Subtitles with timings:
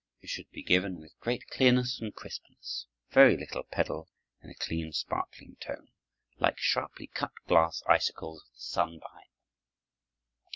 [0.19, 4.09] It should be given with great clearness and crispness, very little pedal,
[4.41, 5.89] and a clean, sparkling tone,
[6.39, 9.37] like sharply cut glass icicles with the sun behind them.